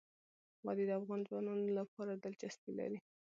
[0.65, 2.97] وادي د افغان ځوانانو لپاره دلچسپي لري.